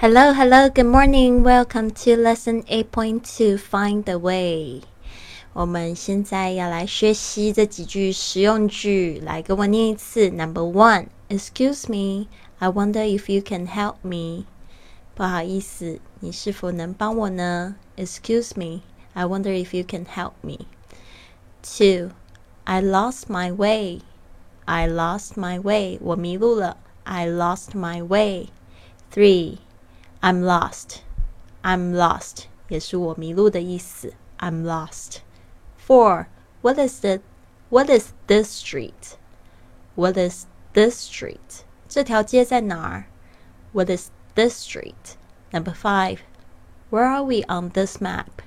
[0.00, 1.42] Hello, hello, good morning.
[1.42, 3.56] Welcome to lesson eight point two.
[3.56, 4.82] Find the way.
[5.54, 10.28] 我们现在要来学习这几句实用句，来跟我念一次。
[10.28, 12.28] Number one, Excuse me,
[12.58, 14.44] I wonder if you can help me.
[15.14, 17.76] 不好意思，你是否能帮我呢？
[17.96, 18.82] Excuse me,
[19.14, 20.66] I wonder if you can help me.
[21.62, 22.10] Two,
[22.64, 24.00] I lost my way.
[24.66, 25.98] I lost my way.
[26.02, 26.76] 我迷路了。
[27.04, 28.48] I lost my way.
[29.12, 29.58] Three.
[30.20, 30.98] I'm lost.
[31.62, 34.14] I'm lost 也是我迷路的意思。
[34.38, 35.18] I'm lost.
[35.78, 36.26] Four.
[36.62, 37.20] What is the
[37.68, 39.16] What is this street?
[39.94, 41.64] What is this street?
[41.88, 43.04] 这条街在哪儿？
[43.72, 45.16] What is this street?
[45.52, 46.18] Number five.
[46.90, 48.42] Where are we on this map?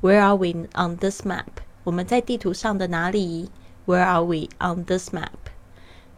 [0.00, 1.62] Where are we on this map?
[1.84, 3.50] 我们在地图上的哪里？
[3.86, 5.50] Where are we on this map?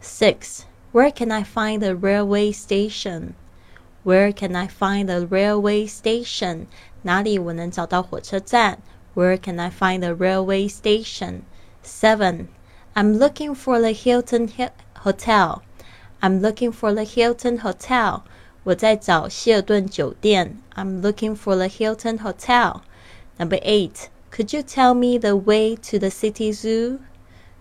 [0.01, 0.65] Six.
[0.91, 3.33] Where can I find the railway station?
[4.05, 6.65] Where can I find the railway station?
[7.03, 8.79] 哪里我能找到火车站？
[9.13, 11.41] Where can I find the railway station?
[11.83, 12.47] Seven.
[12.93, 14.49] I'm looking for the Hilton
[15.03, 15.61] Hotel.
[16.19, 18.23] I'm looking for the Hilton Hotel.
[18.63, 20.57] 我在找希尔顿酒店。
[20.75, 22.81] I'm looking for the Hilton Hotel.
[23.37, 24.09] Number eight.
[24.31, 26.99] Could you tell me the way to the city zoo?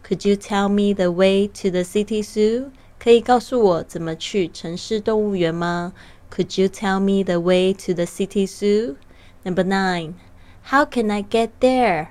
[0.03, 2.70] Could you tell me the way to the city zoo?
[2.98, 5.92] 可以告诉我怎么去城市动物园吗
[6.34, 8.97] ？could you tell me the way to the city zoo?
[9.44, 10.14] Number nine.
[10.62, 12.11] How can I get there?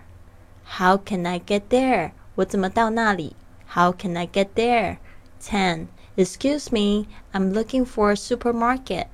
[0.63, 2.11] How can I get there?
[2.35, 3.35] 我怎么到那里?
[3.67, 4.97] How can I get there?
[5.39, 5.87] Ten.
[6.17, 9.07] Excuse me, I'm looking for a supermarket.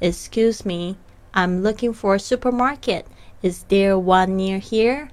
[0.00, 0.96] Excuse me,
[1.34, 3.06] I'm looking for a supermarket.
[3.42, 5.10] Is there one near here?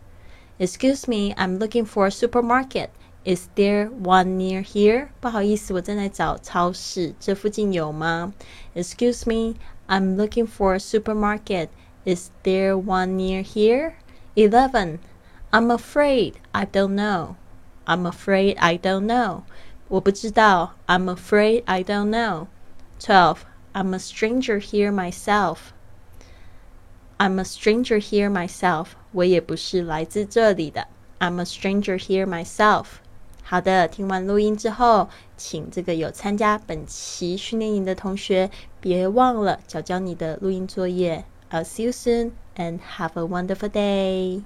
[0.58, 2.90] Excuse me, I'm looking for a supermarket.
[3.26, 5.10] Is there one near here?
[5.20, 8.34] 不好意思，我正在找超市，这附近有吗？
[8.74, 9.56] Excuse me,
[9.88, 11.68] I'm looking for a supermarket.
[12.06, 13.94] Is there one near here?
[14.36, 15.00] Eleven.
[15.52, 17.36] I'm afraid I don't know.
[17.86, 19.42] I'm afraid I don't know.
[19.90, 20.76] 我不知道。
[20.88, 22.48] I'm afraid I don't know.
[23.00, 23.40] Twelve.
[23.74, 25.74] I'm a stranger here myself.
[27.18, 28.90] I'm a stranger here myself.
[29.12, 30.88] 我也不是来自这里的。
[31.20, 32.86] I'm a stranger here myself.
[33.47, 38.51] 好的，听完录音之后，请这个有参加本期训练营的同学
[38.81, 41.27] 别忘了交交你的录音作业。
[41.51, 44.43] I'll see you soon and have a wonderful day.